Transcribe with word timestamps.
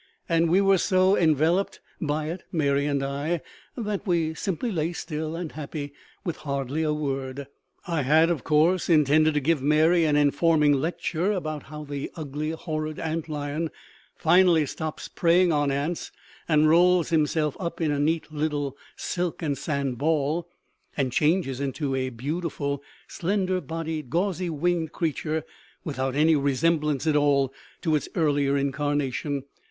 And 0.27 0.49
we 0.49 0.61
were 0.61 0.79
so 0.79 1.15
enveloped 1.15 1.79
by 2.01 2.25
it, 2.29 2.41
Mary 2.51 2.87
and 2.87 3.03
I, 3.03 3.39
that 3.77 4.07
we 4.07 4.33
simply 4.33 4.71
lay 4.71 4.93
still 4.93 5.35
and 5.35 5.51
happy, 5.51 5.93
with 6.23 6.37
hardly 6.37 6.81
a 6.81 6.91
word. 6.91 7.45
I 7.87 8.01
had, 8.01 8.31
of 8.31 8.43
course, 8.43 8.89
intended 8.89 9.35
to 9.35 9.39
give 9.39 9.61
Mary 9.61 10.05
an 10.05 10.15
informing 10.15 10.73
lecture 10.73 11.31
about 11.31 11.61
how 11.69 11.83
the 11.83 12.09
ugly, 12.15 12.49
horrid 12.49 12.97
ant 12.97 13.29
lion 13.29 13.69
finally 14.15 14.65
stops 14.65 15.07
preying 15.07 15.51
on 15.53 15.69
ants 15.69 16.11
and 16.47 16.67
rolls 16.67 17.09
himself 17.09 17.55
up 17.59 17.79
in 17.79 17.91
a 17.91 17.99
neat 17.99 18.33
little 18.33 18.75
silk 18.95 19.43
and 19.43 19.55
sand 19.55 19.99
ball, 19.99 20.49
and 20.97 21.11
changes 21.11 21.59
into 21.59 21.93
a 21.93 22.09
beautiful, 22.09 22.81
slender 23.07 23.61
bodied, 23.61 24.09
gauzy 24.09 24.49
winged 24.49 24.93
creature 24.93 25.43
without 25.83 26.15
any 26.15 26.35
resemblance 26.35 27.05
at 27.05 27.15
all 27.15 27.53
to 27.83 27.95
its 27.95 28.09
earlier 28.15 28.57
incarnation. 28.57 29.43